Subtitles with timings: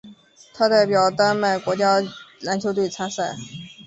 [0.51, 2.01] 他也代表丹麦国家
[2.39, 3.35] 篮球队参赛。